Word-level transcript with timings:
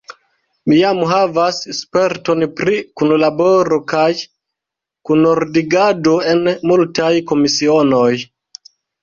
Mi 0.69 0.75
jam 0.77 1.01
havas 1.09 1.59
sperton 1.79 2.45
pri 2.61 2.77
kunlaboro 3.01 3.79
kaj 3.93 4.07
kunordigado 5.11 6.17
en 6.33 6.43
multaj 6.73 7.13
komisionoj. 7.35 8.11